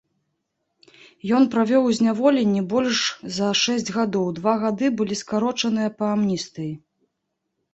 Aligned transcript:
Ён 1.39 1.43
правёў 1.55 1.83
у 1.89 1.91
зняволенні 1.97 2.63
больш 2.73 3.01
за 3.37 3.51
шэсць 3.63 3.93
гадоў, 3.99 4.27
два 4.41 4.53
гады 4.65 4.85
былі 5.03 5.15
скарочаныя 5.23 5.89
па 6.01 6.05
амністыі. 6.17 6.73